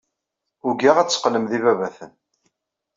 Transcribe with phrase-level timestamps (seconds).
[0.67, 2.11] Ugaɣ ad teqqlem d ibabaten.